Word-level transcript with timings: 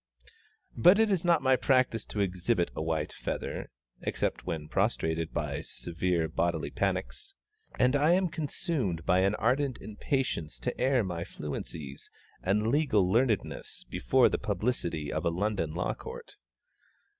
But 0.75 0.97
it 0.99 1.11
is 1.11 1.23
not 1.23 1.43
my 1.43 1.55
practice 1.55 2.05
to 2.05 2.21
exhibit 2.21 2.71
a 2.75 2.81
white 2.81 3.13
feather 3.13 3.69
(except 4.01 4.47
when 4.47 4.67
prostrated 4.67 5.31
by 5.31 5.61
severe 5.61 6.27
bodily 6.27 6.71
panics), 6.71 7.35
and 7.77 7.95
I 7.95 8.13
am 8.13 8.27
consumed 8.27 9.05
by 9.05 9.19
an 9.19 9.35
ardent 9.35 9.77
impatience 9.79 10.57
to 10.61 10.81
air 10.81 11.03
my 11.03 11.23
fluencies 11.23 12.09
and 12.41 12.69
legal 12.69 13.05
learnedness 13.07 13.83
before 13.87 14.27
the 14.27 14.39
publicity 14.39 15.13
of 15.13 15.23
a 15.23 15.29
London 15.29 15.75
Law 15.75 15.93
Court. 15.93 16.33